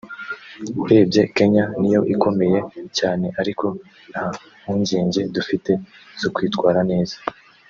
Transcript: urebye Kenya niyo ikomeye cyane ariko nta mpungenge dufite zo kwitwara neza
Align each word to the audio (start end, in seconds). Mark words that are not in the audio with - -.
urebye 0.83 1.21
Kenya 1.35 1.63
niyo 1.79 2.01
ikomeye 2.13 2.59
cyane 2.97 3.25
ariko 3.41 3.65
nta 4.11 4.25
mpungenge 4.61 5.21
dufite 5.35 5.71
zo 6.21 6.29
kwitwara 6.37 6.81
neza 6.91 7.17